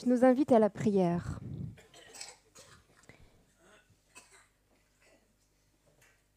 [0.00, 1.40] Je nous invite à la prière.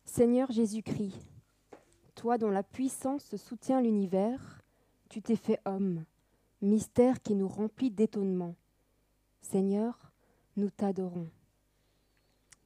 [0.04, 1.16] Seigneur Jésus-Christ,
[2.16, 4.64] toi dont la puissance soutient l'univers,
[5.10, 6.06] tu t'es fait homme,
[6.64, 8.56] mystère qui nous remplit d'étonnement.
[9.42, 10.12] Seigneur,
[10.58, 11.30] nous t'adorons.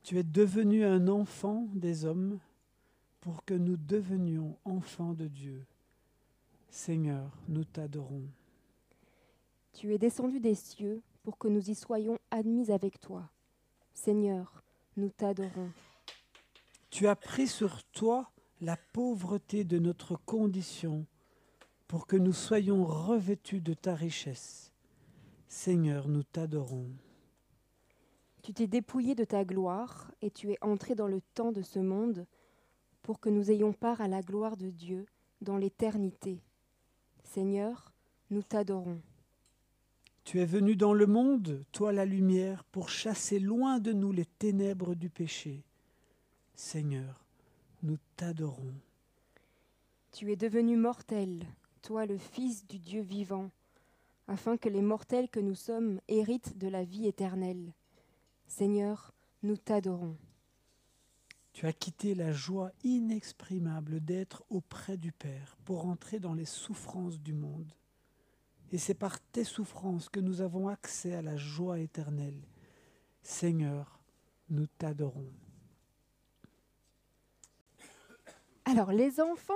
[0.02, 2.40] Tu es devenu un enfant des hommes
[3.20, 5.66] pour que nous devenions enfants de Dieu.
[6.70, 8.30] Seigneur, nous t'adorons.
[9.76, 13.30] Tu es descendu des cieux pour que nous y soyons admis avec toi.
[13.94, 14.64] Seigneur,
[14.96, 15.70] nous t'adorons.
[16.90, 21.06] Tu as pris sur toi la pauvreté de notre condition
[21.90, 24.72] pour que nous soyons revêtus de ta richesse.
[25.50, 26.90] Seigneur, nous t'adorons.
[28.44, 31.80] Tu t'es dépouillé de ta gloire et tu es entré dans le temps de ce
[31.80, 32.26] monde
[33.02, 35.06] pour que nous ayons part à la gloire de Dieu
[35.42, 36.42] dans l'éternité.
[37.26, 37.92] Seigneur,
[38.30, 39.02] nous t'adorons.
[40.26, 44.26] Tu es venu dans le monde, toi la lumière, pour chasser loin de nous les
[44.26, 45.64] ténèbres du péché.
[46.56, 47.24] Seigneur,
[47.84, 48.74] nous t'adorons.
[50.12, 51.46] Tu es devenu mortel,
[51.84, 53.52] toi le Fils du Dieu vivant,
[54.28, 57.72] afin que les mortels que nous sommes héritent de la vie éternelle.
[58.48, 59.14] Seigneur,
[59.44, 60.18] nous t'adorons.
[61.54, 67.20] Tu as quitté la joie inexprimable d'être auprès du Père pour entrer dans les souffrances
[67.20, 67.72] du monde.
[68.72, 72.42] Et c'est par tes souffrances que nous avons accès à la joie éternelle.
[73.22, 74.00] Seigneur,
[74.50, 75.32] nous t'adorons.
[78.66, 79.54] Alors, les enfants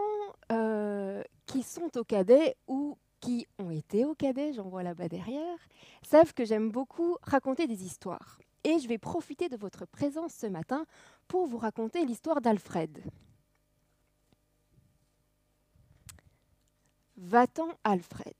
[0.51, 5.57] euh, qui sont au cadet ou qui ont été au cadet, j'en vois là-bas derrière,
[6.03, 8.39] savent que j'aime beaucoup raconter des histoires.
[8.63, 10.85] Et je vais profiter de votre présence ce matin
[11.27, 13.03] pour vous raconter l'histoire d'Alfred.
[17.17, 18.35] Va-t'en, Alfred.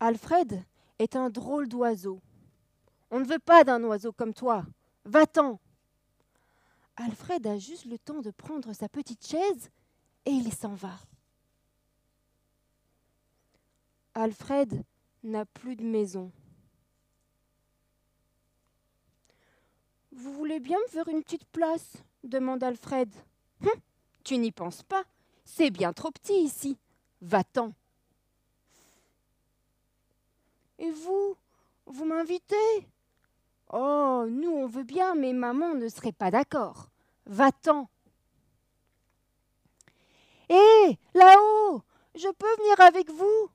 [0.00, 0.64] Alfred
[0.98, 2.20] est un drôle d'oiseau.
[3.10, 4.64] On ne veut pas d'un oiseau comme toi.
[5.04, 5.58] Va-t'en.
[6.96, 9.70] Alfred a juste le temps de prendre sa petite chaise
[10.24, 10.98] et il s'en va.
[14.14, 14.82] Alfred
[15.22, 16.32] n'a plus de maison.
[20.12, 21.92] Vous voulez bien me faire une petite place?
[22.24, 23.14] demande Alfred.
[23.62, 23.80] Hum,
[24.24, 25.04] tu n'y penses pas.
[25.44, 26.78] C'est bien trop petit ici.
[27.20, 27.72] Va-t'en.
[30.78, 31.36] Et vous
[31.86, 32.88] Vous m'invitez?
[33.72, 36.88] Oh, nous on veut bien, mais maman ne serait pas d'accord.
[37.26, 37.88] Va-t'en.
[40.48, 41.82] Hé, là-haut,
[42.14, 43.50] je peux venir avec vous?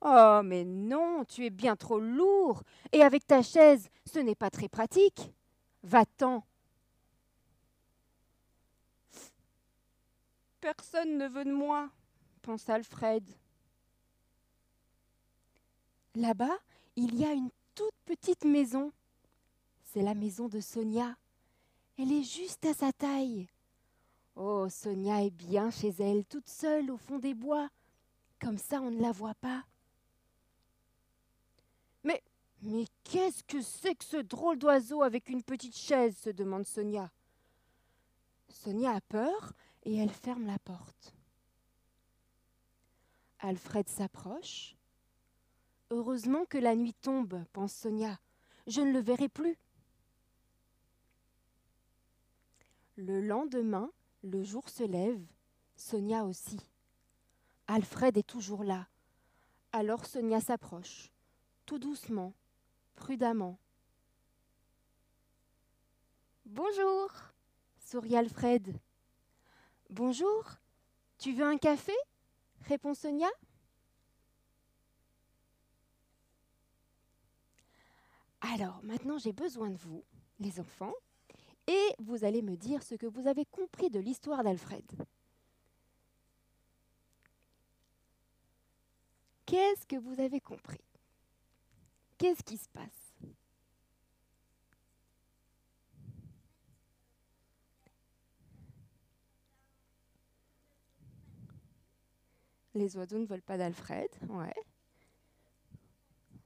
[0.00, 2.62] Oh, mais non, tu es bien trop lourd,
[2.92, 5.32] et avec ta chaise, ce n'est pas très pratique.
[5.82, 6.44] Va-t'en.
[10.60, 11.90] Personne ne veut de moi,
[12.42, 13.24] pensa Alfred.
[16.16, 16.58] Là-bas,
[16.96, 18.90] il y a une toute petite maison.
[19.84, 21.14] C'est la maison de Sonia.
[21.98, 23.46] Elle est juste à sa taille.
[24.34, 27.68] Oh, Sonia est bien chez elle, toute seule au fond des bois.
[28.40, 29.62] Comme ça, on ne la voit pas.
[32.02, 32.22] Mais,
[32.62, 37.10] mais qu'est-ce que c'est que ce drôle d'oiseau avec une petite chaise se demande Sonia.
[38.48, 39.52] Sonia a peur
[39.84, 41.14] et elle ferme la porte.
[43.40, 44.76] Alfred s'approche.
[45.90, 48.18] Heureusement que la nuit tombe, pense Sonia.
[48.66, 49.56] Je ne le verrai plus.
[52.96, 53.92] Le lendemain,
[54.22, 55.24] le jour se lève,
[55.76, 56.58] Sonia aussi.
[57.68, 58.88] Alfred est toujours là.
[59.72, 61.12] Alors Sonia s'approche,
[61.66, 62.32] tout doucement,
[62.94, 63.58] prudemment.
[66.46, 67.10] Bonjour,
[67.78, 68.74] sourit Alfred.
[69.90, 70.44] Bonjour,
[71.18, 71.92] tu veux un café?
[72.62, 73.28] répond Sonia.
[78.52, 80.04] Alors, maintenant j'ai besoin de vous,
[80.38, 80.94] les enfants,
[81.66, 84.84] et vous allez me dire ce que vous avez compris de l'histoire d'Alfred.
[89.46, 90.80] Qu'est-ce que vous avez compris?
[92.18, 93.14] Qu'est-ce qui se passe?
[102.74, 104.54] Les oiseaux ne volent pas d'Alfred, ouais.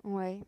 [0.05, 0.41] Ouais.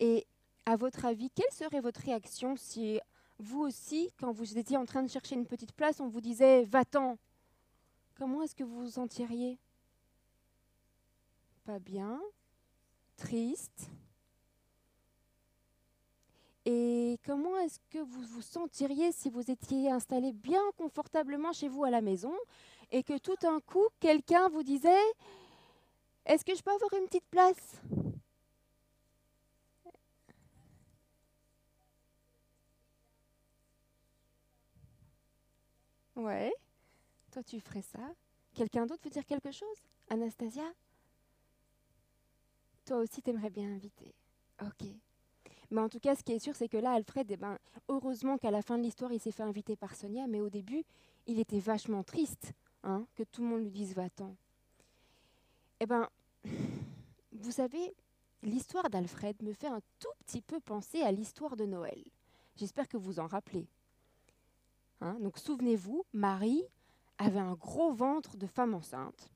[0.00, 0.26] Et
[0.66, 3.00] à votre avis, quelle serait votre réaction si
[3.38, 6.64] vous aussi, quand vous étiez en train de chercher une petite place, on vous disait
[6.64, 7.18] va-t'en?
[8.16, 9.58] Comment est-ce que vous vous sentiriez?
[11.64, 12.20] Pas bien,
[13.16, 13.90] triste.
[16.64, 21.84] Et comment est-ce que vous vous sentiriez si vous étiez installé bien confortablement chez vous
[21.84, 22.34] à la maison
[22.90, 25.04] et que tout d'un coup, quelqu'un vous disait
[26.26, 27.80] Est-ce que je peux avoir une petite place?
[36.18, 36.52] Ouais,
[37.30, 38.00] toi tu ferais ça.
[38.52, 39.78] Quelqu'un d'autre veut dire quelque chose?
[40.10, 40.64] Anastasia?
[42.86, 44.12] Toi aussi t'aimerais bien inviter.
[44.60, 44.88] Ok.
[45.70, 47.56] Mais en tout cas, ce qui est sûr, c'est que là, Alfred, eh ben,
[47.88, 50.82] heureusement qu'à la fin de l'histoire, il s'est fait inviter par Sonia, mais au début,
[51.28, 54.34] il était vachement triste hein, que tout le monde lui dise va-t'en.
[55.78, 56.08] Eh bien,
[57.32, 57.94] vous savez,
[58.42, 62.02] l'histoire d'Alfred me fait un tout petit peu penser à l'histoire de Noël.
[62.56, 63.68] J'espère que vous en rappelez.
[65.00, 66.64] Hein, donc souvenez-vous, Marie
[67.18, 69.30] avait un gros ventre de femme enceinte.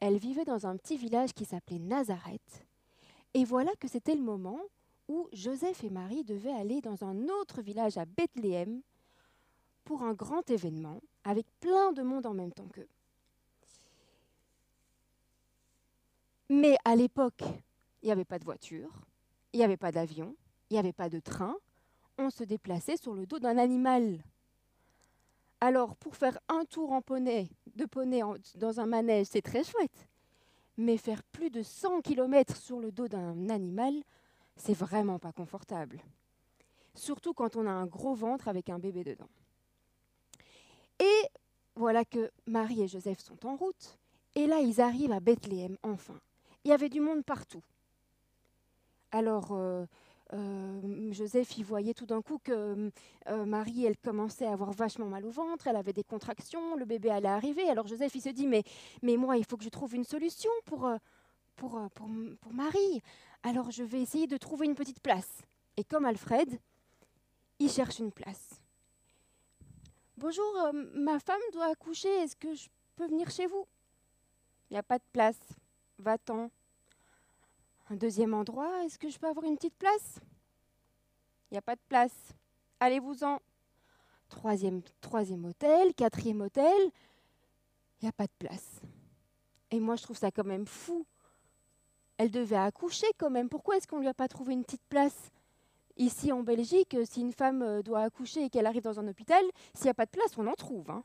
[0.00, 2.66] Elle vivait dans un petit village qui s'appelait Nazareth.
[3.32, 4.60] Et voilà que c'était le moment
[5.08, 8.80] où Joseph et Marie devaient aller dans un autre village à Bethléem
[9.84, 12.88] pour un grand événement avec plein de monde en même temps qu'eux.
[16.50, 17.42] Mais à l'époque,
[18.02, 18.90] il n'y avait pas de voiture,
[19.52, 20.36] il n'y avait pas d'avion,
[20.70, 21.56] il n'y avait pas de train,
[22.18, 24.22] on se déplaçait sur le dos d'un animal.
[25.64, 28.20] Alors, pour faire un tour en poney, de poney
[28.56, 30.06] dans un manège, c'est très chouette.
[30.76, 33.94] Mais faire plus de 100 km sur le dos d'un animal,
[34.56, 36.02] c'est vraiment pas confortable.
[36.94, 39.30] Surtout quand on a un gros ventre avec un bébé dedans.
[41.00, 41.30] Et
[41.76, 43.98] voilà que Marie et Joseph sont en route.
[44.34, 46.20] Et là, ils arrivent à Bethléem, enfin.
[46.64, 47.64] Il y avait du monde partout.
[49.12, 49.86] Alors, euh,
[50.32, 52.90] euh, Joseph, il voyait tout d'un coup que
[53.28, 56.84] euh, Marie, elle commençait à avoir vachement mal au ventre, elle avait des contractions, le
[56.84, 57.68] bébé allait arriver.
[57.68, 58.62] Alors Joseph, il se dit, mais,
[59.02, 60.90] mais moi, il faut que je trouve une solution pour,
[61.56, 62.08] pour, pour,
[62.40, 63.02] pour Marie.
[63.42, 65.42] Alors je vais essayer de trouver une petite place.
[65.76, 66.58] Et comme Alfred,
[67.58, 68.60] il cherche une place.
[70.16, 73.66] Bonjour, euh, ma femme doit accoucher, est-ce que je peux venir chez vous?
[74.70, 75.38] Il n'y a pas de place.
[75.98, 76.50] Va-t'en.
[77.90, 80.20] Un deuxième endroit, est-ce que je peux avoir une petite place?
[81.50, 82.34] Il n'y a pas de place.
[82.80, 83.40] Allez-vous-en.
[84.28, 86.90] Troisième, troisième hôtel, quatrième hôtel,
[88.00, 88.80] il n'y a pas de place.
[89.70, 91.06] Et moi, je trouve ça quand même fou
[92.16, 93.48] elle devait accoucher quand même.
[93.48, 95.30] Pourquoi est-ce qu'on ne lui a pas trouvé une petite place?
[95.96, 99.42] Ici en Belgique, si une femme euh, doit accoucher et qu'elle arrive dans un hôpital,
[99.74, 100.90] s'il n'y a pas de place, on en trouve.
[100.90, 101.04] Hein.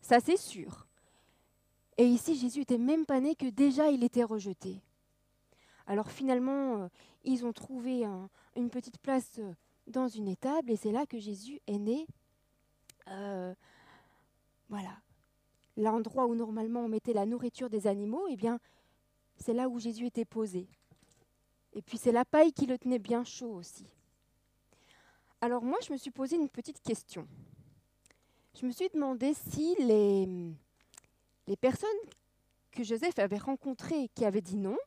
[0.00, 0.86] Ça, c'est sûr.
[1.96, 4.82] Et ici, Jésus était même pas né que déjà il était rejeté.
[5.86, 6.88] Alors finalement, euh,
[7.24, 8.04] ils ont trouvé
[8.56, 9.52] une petite place euh,
[9.86, 12.06] dans une étable et c'est là que Jésus est né.
[14.68, 14.98] voilà.
[15.76, 18.58] L'endroit où normalement on mettait la nourriture des animaux, eh bien,
[19.36, 20.66] c'est là où Jésus était posé.
[21.74, 23.86] Et puis c'est la paille qui le tenait bien chaud aussi.
[25.42, 27.28] Alors moi, je me suis posé une petite question.
[28.58, 31.90] Je me suis demandé si les personnes
[32.72, 34.78] que Joseph avait rencontrées qui avaient dit non,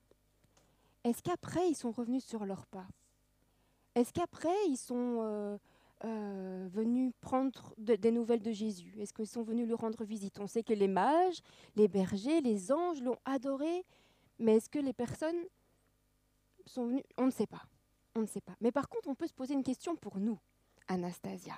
[1.04, 2.88] est-ce qu'après ils sont revenus sur leur pas?
[3.96, 5.58] Est-ce qu'après ils sont euh,
[6.06, 8.94] euh, venus prendre des nouvelles de Jésus?
[9.00, 10.40] Est-ce qu'ils sont venus lui rendre visite?
[10.40, 11.42] On sait que les mages,
[11.76, 13.86] les bergers, les anges l'ont adoré,
[14.38, 15.44] mais est-ce que les personnes
[16.66, 17.04] sont venues?
[17.18, 17.64] On ne sait pas.
[18.16, 18.56] On ne sait pas.
[18.62, 20.40] Mais par contre, on peut se poser une question pour nous,
[20.88, 21.56] Anastasia.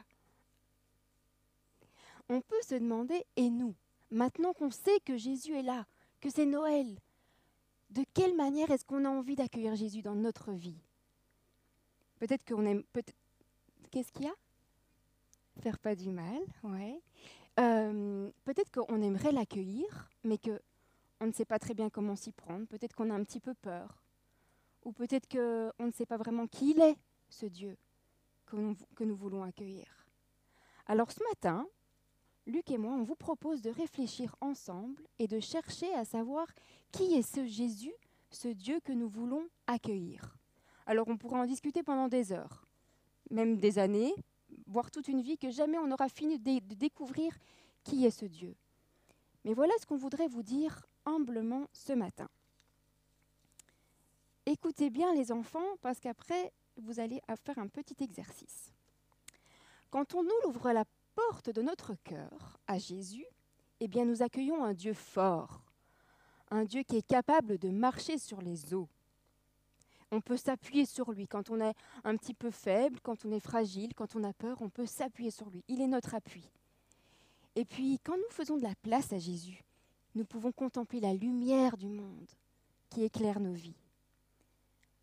[2.29, 3.75] On peut se demander, et nous,
[4.09, 5.85] maintenant qu'on sait que Jésus est là,
[6.19, 6.97] que c'est Noël,
[7.91, 10.79] de quelle manière est-ce qu'on a envie d'accueillir Jésus dans notre vie?
[12.19, 12.83] Peut-être qu'on aime.
[12.93, 13.03] Peut
[13.91, 14.35] Qu'est-ce qu'il y a?
[15.59, 17.01] Faire pas du mal, ouais.
[17.59, 20.61] Euh, peut-être qu'on aimerait l'accueillir, mais que
[21.19, 23.53] on ne sait pas très bien comment s'y prendre, peut-être qu'on a un petit peu
[23.53, 24.01] peur,
[24.83, 26.95] ou peut-être qu'on ne sait pas vraiment qui il est,
[27.29, 27.77] ce Dieu
[28.45, 29.85] que nous, que nous voulons accueillir.
[30.87, 31.67] Alors ce matin,
[32.47, 36.47] Luc et moi, on vous propose de réfléchir ensemble et de chercher à savoir
[36.91, 37.93] qui est ce Jésus,
[38.31, 40.37] ce Dieu que nous voulons accueillir.
[40.85, 42.65] Alors on pourra en discuter pendant des heures,
[43.29, 44.13] même des années,
[44.65, 47.37] voire toute une vie, que jamais on n'aura fini de découvrir
[47.83, 48.55] qui est ce Dieu.
[49.45, 52.27] Mais voilà ce qu'on voudrait vous dire humblement ce matin.
[54.45, 58.73] Écoutez bien les enfants parce qu'après, vous allez faire un petit exercice.
[59.91, 63.25] Quand on nous ouvre la porte de notre cœur à Jésus,
[63.79, 65.61] eh bien nous accueillons un Dieu fort,
[66.49, 68.89] un Dieu qui est capable de marcher sur les eaux.
[70.11, 73.39] On peut s'appuyer sur lui quand on est un petit peu faible, quand on est
[73.39, 75.63] fragile, quand on a peur, on peut s'appuyer sur lui.
[75.67, 76.49] Il est notre appui.
[77.55, 79.63] Et puis quand nous faisons de la place à Jésus,
[80.15, 82.29] nous pouvons contempler la lumière du monde
[82.89, 83.77] qui éclaire nos vies.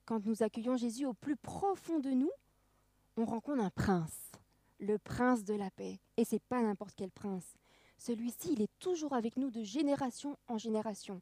[0.05, 2.31] Quand nous accueillons Jésus au plus profond de nous,
[3.17, 4.28] on rencontre un prince,
[4.79, 5.99] le prince de la paix.
[6.17, 7.55] Et c'est pas n'importe quel prince.
[7.99, 11.21] celui-ci, il est toujours avec nous de génération en génération.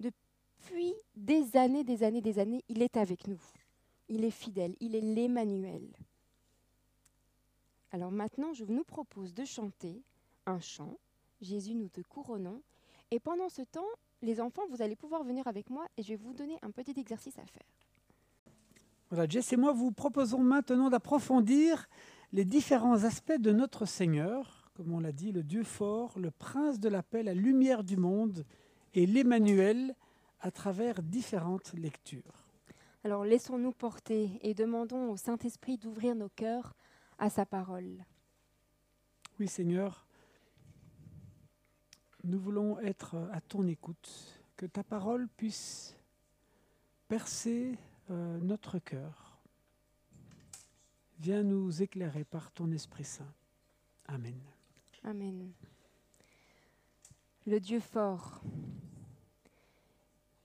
[0.00, 3.40] Depuis des années, des années, des années, il est avec nous.
[4.08, 5.86] Il est fidèle, il est l'Emmanuel.
[7.92, 10.02] Alors maintenant, je nous propose de chanter
[10.46, 10.96] un chant.
[11.40, 12.62] Jésus, nous te couronnons.
[13.10, 13.86] Et pendant ce temps,
[14.22, 16.98] les enfants, vous allez pouvoir venir avec moi et je vais vous donner un petit
[16.98, 17.66] exercice à faire.
[19.10, 21.88] Voilà, Jess et moi vous proposons maintenant d'approfondir
[22.32, 26.80] les différents aspects de notre Seigneur, comme on l'a dit, le Dieu fort, le prince
[26.80, 28.44] de la paix, la lumière du monde
[28.94, 29.94] et l'Emmanuel
[30.40, 32.46] à travers différentes lectures.
[33.04, 36.74] Alors laissons-nous porter et demandons au Saint-Esprit d'ouvrir nos cœurs
[37.18, 38.04] à sa parole.
[39.38, 40.06] Oui Seigneur,
[42.24, 45.96] nous voulons être à ton écoute, que ta parole puisse
[47.08, 47.78] percer
[48.10, 49.25] euh, notre cœur.
[51.18, 53.32] Viens nous éclairer par ton Esprit Saint.
[54.06, 54.38] Amen.
[55.02, 55.50] Amen.
[57.46, 58.42] Le Dieu fort.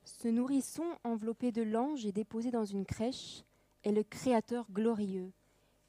[0.05, 3.43] Ce nourrisson enveloppé de l'ange et déposé dans une crèche
[3.83, 5.31] est le Créateur glorieux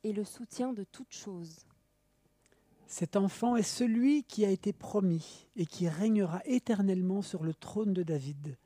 [0.05, 1.67] et le soutien de toutes choses.
[2.87, 7.93] Cet enfant est celui qui a été promis et qui régnera éternellement sur le trône
[7.93, 8.57] de David,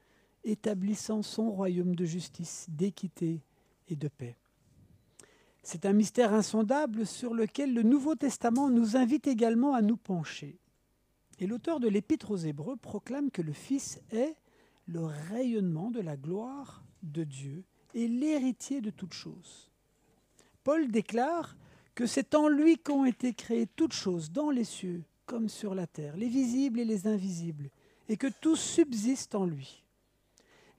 [0.44, 3.42] établissant son royaume de justice, d'équité
[3.88, 4.36] et de paix.
[5.68, 10.60] C'est un mystère insondable sur lequel le Nouveau Testament nous invite également à nous pencher.
[11.40, 14.36] Et l'auteur de l'Épître aux Hébreux proclame que le Fils est
[14.86, 19.72] le rayonnement de la gloire de Dieu et l'héritier de toutes choses.
[20.62, 21.56] Paul déclare
[21.96, 25.88] que c'est en lui qu'ont été créées toutes choses, dans les cieux comme sur la
[25.88, 27.70] terre, les visibles et les invisibles,
[28.08, 29.82] et que tout subsiste en lui.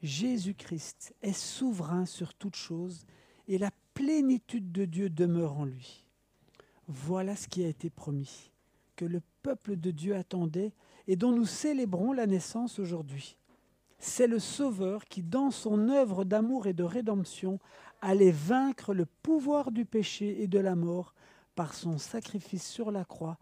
[0.02, 3.06] Jésus-Christ est souverain sur toutes choses,
[3.48, 6.06] et la plénitude de Dieu demeure en lui.
[6.88, 8.52] Voilà ce qui a été promis,
[8.96, 10.74] que le peuple de Dieu attendait
[11.08, 13.38] et dont nous célébrons la naissance aujourd'hui.
[14.00, 17.60] C'est le Sauveur qui, dans son œuvre d'amour et de rédemption,
[18.02, 21.14] allait vaincre le pouvoir du péché et de la mort
[21.56, 23.38] par son sacrifice sur la croix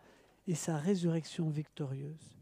[0.48, 2.36] et sa résurrection victorieuse.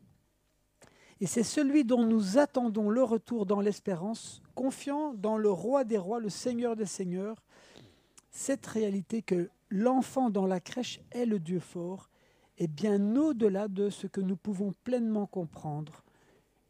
[1.20, 5.98] Et c'est celui dont nous attendons le retour dans l'espérance, confiant dans le roi des
[5.98, 7.42] rois, le Seigneur des seigneurs,
[8.34, 12.10] cette réalité que l'enfant dans la crèche est le Dieu fort
[12.58, 16.04] est bien au-delà de ce que nous pouvons pleinement comprendre.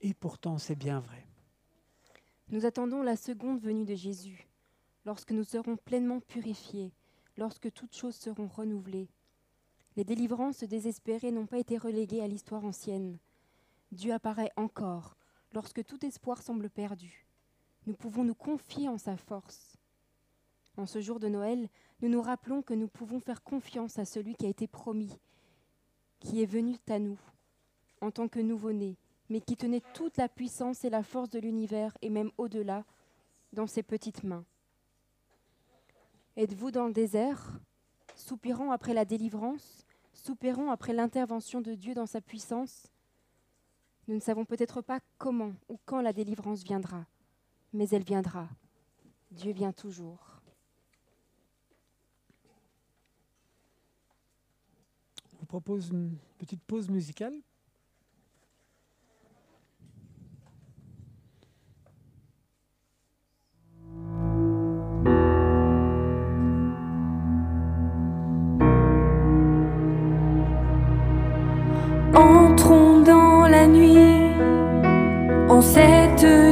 [0.01, 1.25] Et pourtant, c'est bien vrai.
[2.50, 4.46] Nous attendons la seconde venue de Jésus,
[5.05, 6.91] lorsque nous serons pleinement purifiés,
[7.38, 9.08] lorsque toutes choses seront renouvelées.
[9.96, 13.17] Les délivrances désespérées n'ont pas été reléguées à l'histoire ancienne.
[13.93, 15.15] Dieu apparaît encore,
[15.53, 17.25] lorsque tout espoir semble perdu.
[17.86, 19.77] Nous pouvons nous confier en sa force.
[20.77, 21.70] En ce jour de Noël,
[22.01, 25.20] nous nous rappelons que nous pouvons faire confiance à celui qui a été promis,
[26.20, 27.20] qui est venu à nous
[28.01, 28.98] en tant que nouveau-né,
[29.30, 32.86] mais qui tenait toute la puissance et la force de l'univers et même au-delà
[33.53, 34.46] dans ses petites mains.
[36.36, 37.60] Êtes-vous dans le désert,
[38.15, 42.88] soupirant après la délivrance, soupirant après l'intervention de Dieu dans sa puissance?
[44.08, 47.06] Nous ne savons peut-être pas comment ou quand la délivrance viendra,
[47.72, 48.50] mais elle viendra.
[49.32, 50.42] Dieu vient toujours.
[55.32, 57.32] Je vous propose une petite pause musicale.
[72.16, 74.34] Entrons dans la nuit,
[75.50, 76.43] en cette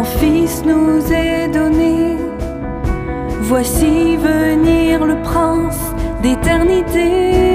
[0.00, 2.16] un fils nous est donné.
[3.42, 5.80] Voici venir le prince
[6.22, 7.49] d'éternité.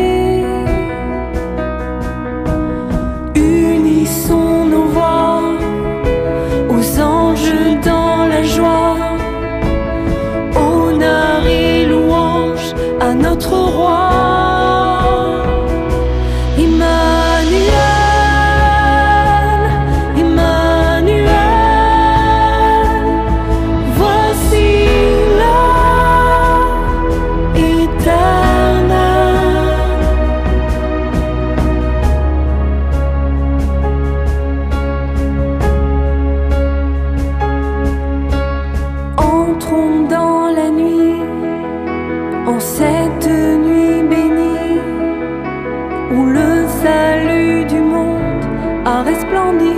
[46.24, 48.46] Le salut du monde
[48.86, 49.74] a resplendi.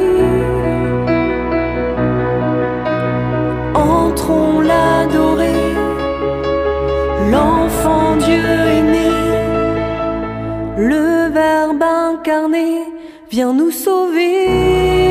[3.74, 5.74] Entrons l'adorer,
[7.32, 9.12] l'enfant Dieu est né,
[10.78, 12.84] le Verbe incarné
[13.30, 15.07] vient nous sauver.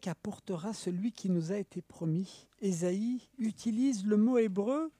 [0.00, 2.46] Qu'apportera celui qui nous a été promis.
[2.60, 4.92] Ésaïe utilise le mot hébreu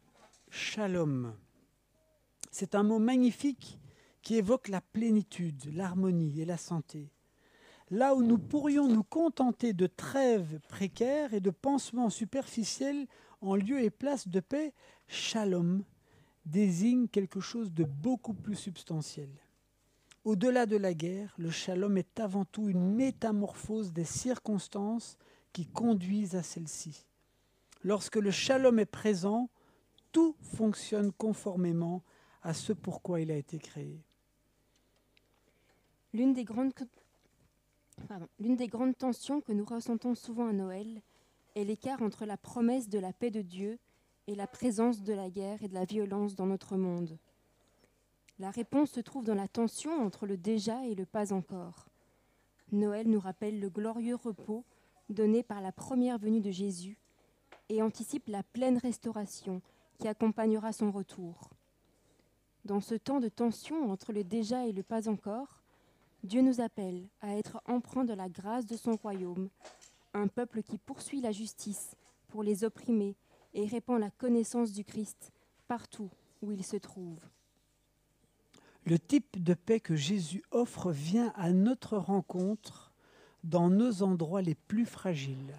[0.50, 1.34] shalom.
[2.50, 3.78] C'est un mot magnifique
[4.22, 7.10] qui évoque la plénitude, l'harmonie et la santé.
[7.90, 13.06] Là où nous pourrions nous contenter de trêves précaires et de pansements superficiels
[13.40, 14.72] en lieu et place de paix,
[15.08, 15.82] shalom
[16.46, 19.30] désigne quelque chose de beaucoup plus substantiel.
[20.24, 25.16] Au-delà de la guerre, le shalom est avant tout une métamorphose des circonstances
[25.52, 27.06] qui conduisent à celle-ci.
[27.82, 29.48] Lorsque le shalom est présent,
[30.12, 32.02] tout fonctionne conformément
[32.42, 34.04] à ce pourquoi il a été créé.
[36.12, 36.74] L'une des, grandes,
[38.38, 41.00] l'une des grandes tensions que nous ressentons souvent à Noël
[41.54, 43.78] est l'écart entre la promesse de la paix de Dieu
[44.26, 47.18] et la présence de la guerre et de la violence dans notre monde.
[48.40, 51.90] La réponse se trouve dans la tension entre le déjà et le pas encore.
[52.72, 54.64] Noël nous rappelle le glorieux repos
[55.10, 56.96] donné par la première venue de Jésus
[57.68, 59.60] et anticipe la pleine restauration
[59.98, 61.50] qui accompagnera son retour.
[62.64, 65.60] Dans ce temps de tension entre le déjà et le pas encore,
[66.24, 69.50] Dieu nous appelle à être emprunts de la grâce de son royaume,
[70.14, 71.94] un peuple qui poursuit la justice
[72.28, 73.16] pour les opprimés
[73.52, 75.30] et répand la connaissance du Christ
[75.68, 77.20] partout où il se trouve.
[78.86, 82.92] Le type de paix que Jésus offre vient à notre rencontre
[83.44, 85.54] dans nos endroits les plus fragiles,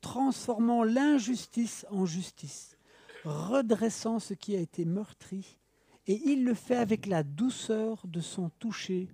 [0.00, 2.76] transformant l'injustice en justice,
[3.24, 5.58] redressant ce qui a été meurtri,
[6.06, 9.08] et il le fait avec la douceur de son toucher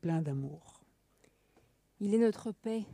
[0.00, 0.82] plein d'amour.
[2.00, 2.84] Il est notre paix,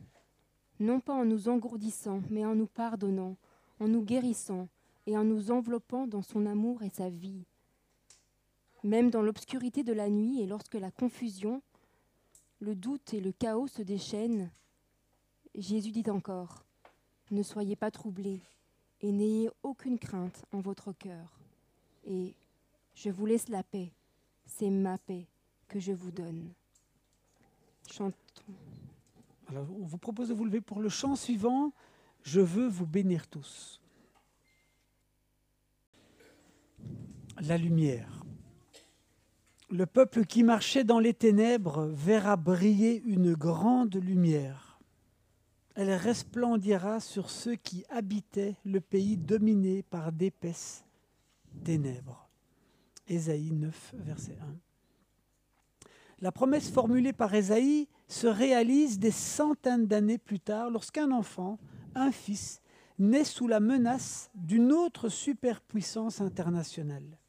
[0.79, 3.37] non pas en nous engourdissant, mais en nous pardonnant,
[3.79, 4.68] en nous guérissant
[5.07, 7.44] et en nous enveloppant dans son amour et sa vie.
[8.82, 11.62] Même dans l'obscurité de la nuit et lorsque la confusion,
[12.60, 14.50] le doute et le chaos se déchaînent,
[15.54, 16.64] Jésus dit encore,
[17.30, 18.40] Ne soyez pas troublés
[19.00, 21.38] et n'ayez aucune crainte en votre cœur.
[22.04, 22.34] Et
[22.94, 23.92] je vous laisse la paix,
[24.46, 25.26] c'est ma paix
[25.68, 26.52] que je vous donne.
[27.90, 28.14] Chantons.
[29.52, 31.72] On vous propose de vous lever pour le chant suivant.
[32.22, 33.80] Je veux vous bénir tous.
[37.40, 38.19] La lumière.
[39.72, 44.80] Le peuple qui marchait dans les ténèbres verra briller une grande lumière.
[45.76, 50.85] Elle resplendira sur ceux qui habitaient le pays dominé par d'épaisses
[51.62, 52.28] ténèbres.
[53.06, 54.56] Ésaïe 9, verset 1.
[56.20, 61.61] La promesse formulée par Ésaïe se réalise des centaines d'années plus tard lorsqu'un enfant,
[61.94, 62.61] un fils,
[62.98, 67.19] naît sous la menace d'une autre superpuissance internationale.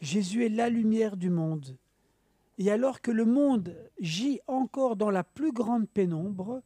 [0.00, 1.76] Jésus est la lumière du monde.
[2.58, 6.62] Et alors que le monde gît encore dans la plus grande pénombre,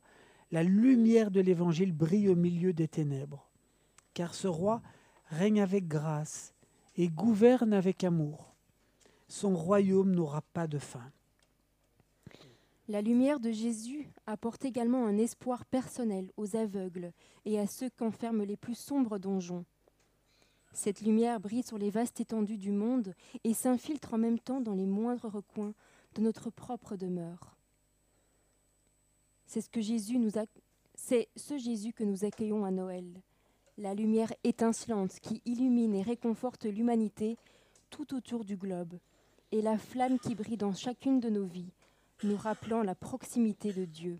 [0.51, 3.49] la lumière de l'Évangile brille au milieu des ténèbres.
[4.15, 4.83] Car ce roi
[5.29, 6.55] règne avec grâce
[6.97, 8.55] et gouverne avec amour.
[9.29, 11.11] Son royaume n'aura pas de fin.
[12.89, 17.13] La lumière de Jésus apporte également un espoir personnel aux aveugles
[17.47, 19.65] et à ceux qu'enferment les plus sombres donjons.
[20.73, 24.75] Cette lumière brille sur les vastes étendues du monde et s'infiltre en même temps dans
[24.75, 25.75] les moindres recoins
[26.15, 27.57] de notre propre demeure.
[29.47, 30.39] C'est ce que Jésus nous
[31.59, 33.05] Jésus que nous accueillons à Noël,
[33.77, 37.37] la lumière étincelante qui illumine et réconforte l'humanité
[37.91, 38.99] tout autour du globe,
[39.51, 41.73] et la flamme qui brille dans chacune de nos vies,
[42.23, 44.19] nous rappelant la proximité de Dieu.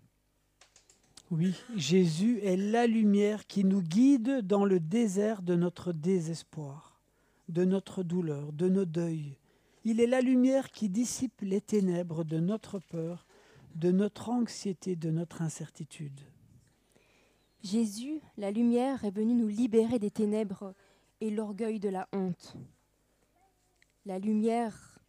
[1.35, 7.01] Oui, Jésus est la lumière qui nous guide dans le désert de notre désespoir,
[7.49, 9.39] de notre douleur, de nos deuils.
[9.83, 13.25] Il est la lumière qui dissipe les ténèbres de notre peur,
[13.73, 16.21] de notre anxiété, de notre incertitude.
[17.63, 20.75] Jésus, la lumière, est venu nous libérer des ténèbres
[21.19, 22.55] et l'orgueil de la honte.
[24.05, 24.99] La lumière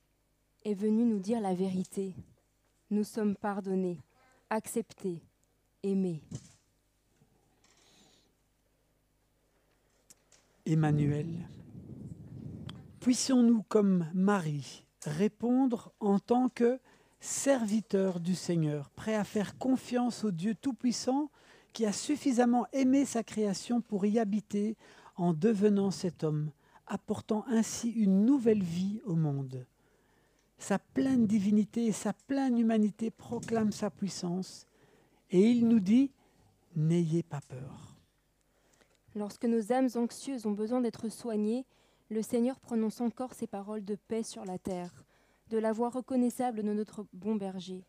[0.65, 2.15] est venue nous dire la vérité.
[2.91, 4.01] Nous sommes pardonnés,
[4.49, 5.21] acceptés,
[5.85, 6.23] aimés.
[10.67, 11.29] Emmanuel,
[13.01, 16.81] puissions-nous comme Marie répondre en tant que
[17.21, 21.31] serviteurs du Seigneur, prêts à faire confiance au Dieu Tout-Puissant
[21.73, 24.77] qui a suffisamment aimé sa création pour y habiter
[25.17, 26.51] en devenant cet homme,
[26.87, 29.67] apportant ainsi une nouvelle vie au monde.
[30.59, 34.67] Sa pleine divinité et sa pleine humanité proclament sa puissance
[35.31, 36.13] et il nous dit,
[36.77, 37.97] n'ayez pas peur.
[39.15, 41.65] Lorsque nos âmes anxieuses ont besoin d'être soignées,
[42.11, 45.05] le Seigneur prononce encore ces paroles de paix sur la terre,
[45.51, 47.85] de la voix reconnaissable de notre bon berger.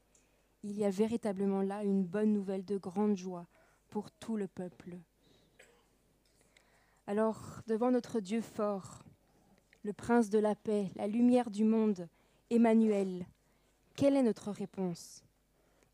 [0.64, 3.48] Il y a véritablement là une bonne nouvelle de grande joie
[3.90, 4.98] pour tout le peuple.
[7.08, 9.04] Alors, devant notre Dieu fort,
[9.84, 12.08] le prince de la paix, la lumière du monde,
[12.50, 13.26] Emmanuel,
[13.96, 15.25] quelle est notre réponse?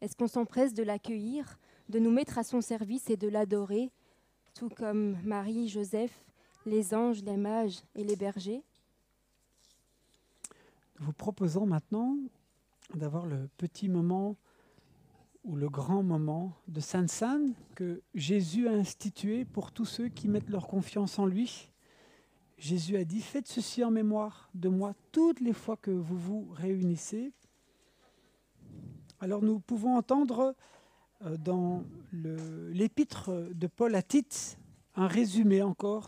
[0.01, 1.59] Est-ce qu'on s'empresse de l'accueillir,
[1.89, 3.91] de nous mettre à son service et de l'adorer,
[4.55, 6.25] tout comme Marie, Joseph,
[6.65, 8.63] les anges, les mages et les bergers?
[10.99, 12.17] Nous vous proposons maintenant
[12.95, 14.35] d'avoir le petit moment
[15.43, 20.27] ou le grand moment de Sainte Sainte que Jésus a institué pour tous ceux qui
[20.27, 21.71] mettent leur confiance en lui.
[22.57, 26.47] Jésus a dit, faites ceci en mémoire de moi toutes les fois que vous vous
[26.53, 27.31] réunissez.
[29.23, 30.55] Alors nous pouvons entendre
[31.23, 34.57] euh, dans l'épître de Paul à Tite
[34.95, 36.07] un résumé encore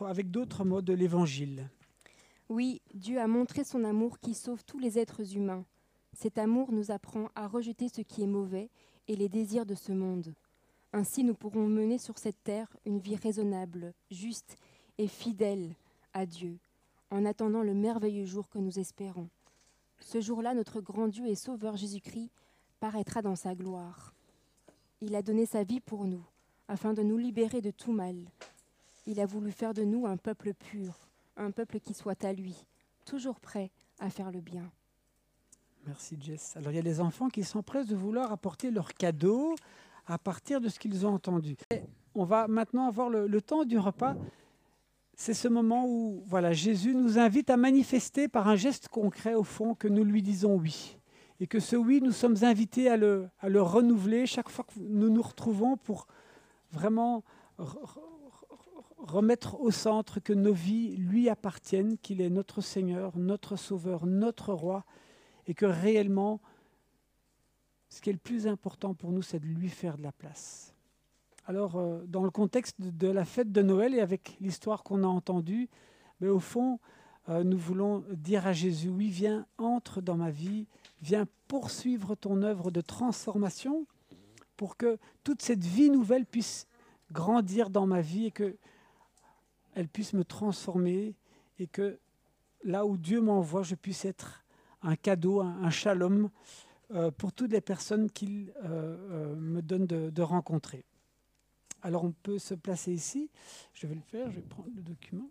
[0.00, 1.68] avec d'autres mots de l'Évangile.
[2.48, 5.66] Oui, Dieu a montré son amour qui sauve tous les êtres humains.
[6.14, 8.70] Cet amour nous apprend à rejeter ce qui est mauvais
[9.08, 10.34] et les désirs de ce monde.
[10.94, 14.56] Ainsi nous pourrons mener sur cette terre une vie raisonnable, juste
[14.96, 15.74] et fidèle
[16.14, 16.56] à Dieu,
[17.10, 19.28] en attendant le merveilleux jour que nous espérons.
[20.00, 22.30] Ce jour-là, notre grand Dieu et Sauveur Jésus-Christ
[22.80, 24.14] paraîtra dans sa gloire.
[25.00, 26.24] Il a donné sa vie pour nous,
[26.68, 28.16] afin de nous libérer de tout mal.
[29.06, 32.64] Il a voulu faire de nous un peuple pur, un peuple qui soit à lui,
[33.04, 34.70] toujours prêt à faire le bien.
[35.86, 36.56] Merci Jess.
[36.56, 39.54] Alors il y a des enfants qui s'empressent de vouloir apporter leurs cadeaux
[40.06, 41.56] à partir de ce qu'ils ont entendu.
[42.14, 44.16] on va maintenant avoir le, le temps du repas.
[45.16, 49.44] C'est ce moment où voilà, Jésus nous invite à manifester par un geste concret au
[49.44, 50.98] fond que nous lui disons oui
[51.44, 55.20] et que ce oui, nous sommes invités à le, renouveler chaque fois que nous nous
[55.20, 56.06] retrouvons pour
[56.72, 57.22] vraiment
[58.96, 64.54] remettre au centre que nos vies lui appartiennent, qu'il est notre Seigneur, notre Sauveur, notre
[64.54, 64.86] Roi,
[65.46, 66.40] et que réellement,
[67.90, 70.72] ce qui est le plus important pour nous, c'est de lui faire de la place.
[71.44, 75.08] Alors, euh, dans le contexte de la fête de Noël et avec l'histoire qu'on a
[75.08, 75.68] entendue,
[76.22, 76.80] mais au fond,
[77.28, 80.66] euh, nous voulons dire à Jésus, oui, viens, entre dans ma vie,
[81.04, 83.86] viens poursuivre ton œuvre de transformation
[84.56, 86.66] pour que toute cette vie nouvelle puisse
[87.12, 88.56] grandir dans ma vie et que
[89.74, 91.14] elle puisse me transformer
[91.58, 91.98] et que
[92.62, 94.44] là où Dieu m'envoie, je puisse être
[94.82, 96.30] un cadeau, un, shalom
[96.92, 100.84] euh, pour toutes les personnes qu'il euh, euh, me donne de, de rencontrer.
[101.82, 103.30] Alors on peut se placer ici.
[103.74, 105.28] Je vais le faire, je vais prendre le document.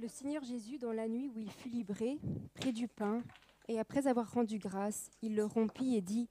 [0.00, 2.20] Le Seigneur Jésus, dans la nuit où il fut livré,
[2.54, 3.20] prit du pain,
[3.66, 6.28] et après avoir rendu grâce, il le rompit et dit,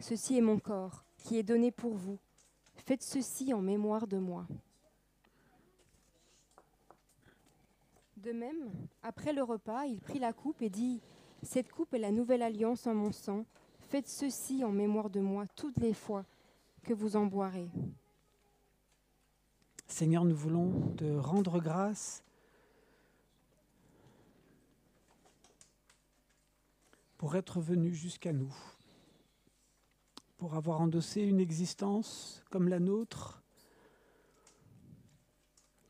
[0.00, 2.18] Ceci est mon corps, qui est donné pour vous.
[2.74, 4.46] Faites ceci en mémoire de moi.
[8.16, 8.72] De même,
[9.02, 11.02] après le repas, il prit la coupe et dit,
[11.42, 13.44] Cette coupe est la nouvelle alliance en mon sang.
[13.90, 16.24] Faites ceci en mémoire de moi toutes les fois
[16.82, 17.68] que vous en boirez.
[19.86, 22.24] Seigneur, nous voulons te rendre grâce
[27.22, 28.52] pour être venu jusqu'à nous,
[30.38, 33.44] pour avoir endossé une existence comme la nôtre.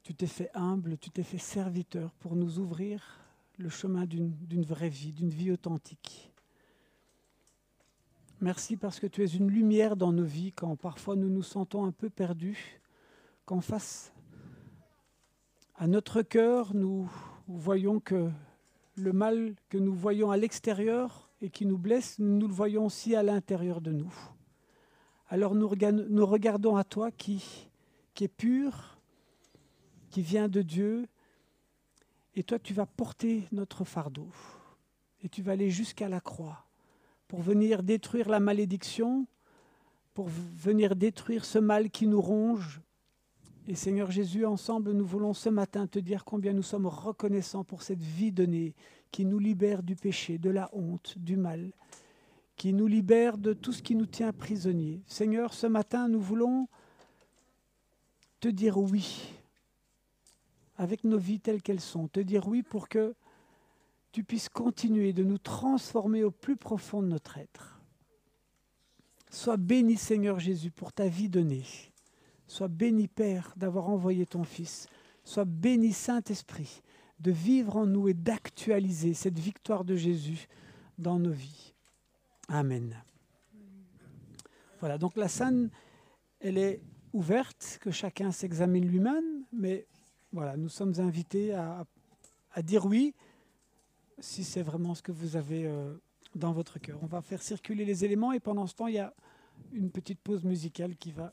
[0.02, 3.24] Tu t'es fait humble, tu t'es fait serviteur pour nous ouvrir
[3.56, 6.30] le chemin d'une vraie vie, d'une vie authentique.
[8.42, 11.86] Merci parce que tu es une lumière dans nos vies quand parfois nous nous sentons
[11.86, 12.82] un peu perdus,
[13.46, 14.12] quand face
[15.76, 17.10] à notre cœur, nous
[17.48, 18.30] voyons que
[18.94, 23.16] le mal que nous voyons à l'extérieur et qui nous blesse, nous le voyons aussi
[23.16, 24.14] à l'intérieur de nous.
[25.28, 27.70] Alors nous, regardons à toi qui,
[28.14, 28.98] qui est pur,
[30.11, 31.09] qui vient de Dieu,
[32.35, 34.28] et toi tu vas porter notre fardeau,
[35.22, 36.66] et tu vas aller jusqu'à la croix
[37.28, 39.26] pour venir détruire la malédiction,
[40.12, 42.83] pour venir détruire ce mal qui nous ronge.
[43.68, 47.83] Et Seigneur Jésus, ensemble, nous voulons ce matin te dire combien nous sommes reconnaissants pour
[47.83, 48.75] cette vie donnée
[49.12, 51.72] qui nous libère du péché, de la honte, du mal,
[52.57, 55.01] qui nous libère de tout ce qui nous tient prisonniers.
[55.07, 56.68] Seigneur, ce matin, nous voulons
[58.40, 59.33] te dire oui,
[60.77, 63.14] avec nos vies telles qu'elles sont, te dire oui pour que
[64.11, 67.81] tu puisses continuer de nous transformer au plus profond de notre être.
[69.31, 71.91] Sois béni Seigneur Jésus pour ta vie donnée.
[72.52, 74.86] Sois béni Père d'avoir envoyé ton Fils.
[75.24, 76.82] Sois béni Saint-Esprit
[77.18, 80.48] de vivre en nous et d'actualiser cette victoire de Jésus
[80.98, 81.72] dans nos vies.
[82.48, 82.94] Amen.
[84.80, 85.70] Voilà, donc la scène,
[86.40, 86.82] elle est
[87.14, 89.86] ouverte, que chacun s'examine lui-même, mais
[90.30, 91.86] voilà, nous sommes invités à,
[92.62, 93.14] dire oui
[94.18, 95.94] si c'est vraiment ce que vous avez euh,
[96.34, 96.98] dans votre cœur.
[97.00, 99.14] On va faire circuler les éléments et pendant ce temps, il y a
[99.72, 101.32] une petite pause musicale qui va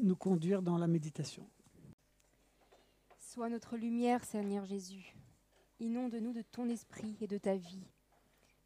[0.00, 1.48] nous conduire dans la méditation.
[3.18, 5.14] Sois notre lumière, Seigneur Jésus.
[5.80, 7.86] Inonde-nous de ton esprit et de ta vie.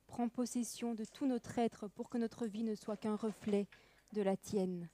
[0.07, 3.67] Prends possession de tout notre être pour que notre vie ne soit qu'un reflet
[4.13, 4.89] de la tienne.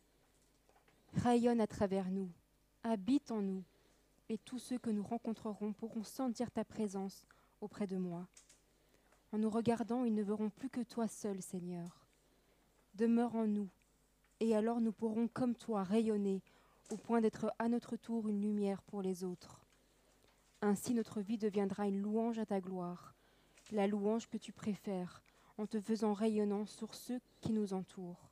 [1.15, 2.31] Rayonne à travers nous,
[2.83, 3.65] habite en nous,
[4.29, 7.27] et tous ceux que nous rencontrerons pourront sentir ta présence
[7.61, 8.27] auprès de moi.
[9.33, 12.07] En nous regardant, ils ne verront plus que toi seul, Seigneur.
[12.95, 13.69] Demeure en nous,
[14.45, 16.43] et alors nous pourrons, comme toi, rayonner
[16.91, 19.65] au point d'être à notre tour une lumière pour les autres.
[20.61, 23.15] Ainsi notre vie deviendra une louange à ta gloire,
[23.73, 25.23] la louange que tu préfères,
[25.57, 28.29] en te faisant rayonnant sur ceux qui nous entourent,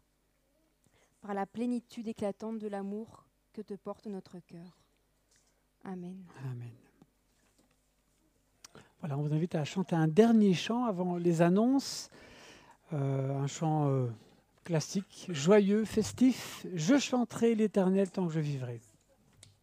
[1.21, 4.79] par la plénitude éclatante de l'amour que te porte notre cœur.
[5.85, 6.25] Amen.
[6.45, 6.71] Amen.
[9.01, 12.11] Voilà, on vous invite à chanter un dernier chant avant les annonces.
[12.93, 14.07] Euh, un chant euh,
[14.65, 16.67] classique, joyeux, festif.
[16.75, 18.81] Je chanterai l'Éternel tant que je vivrai.